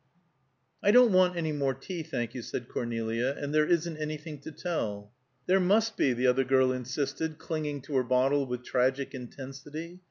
[0.81, 0.87] XIV.
[0.87, 4.51] "I don't want any more tea, thank you," said Cornelia, "and there isn't anything to
[4.51, 5.11] tell."
[5.45, 9.99] "There must be!" the other girl insisted, clinging to her bottle with tragic intensity.